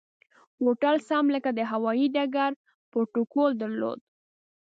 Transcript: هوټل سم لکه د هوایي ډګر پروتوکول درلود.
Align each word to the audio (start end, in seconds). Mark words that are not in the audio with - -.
هوټل 0.61 0.95
سم 1.09 1.25
لکه 1.35 1.49
د 1.53 1.59
هوایي 1.71 2.07
ډګر 2.15 2.51
پروتوکول 2.91 3.51
درلود. 3.61 3.99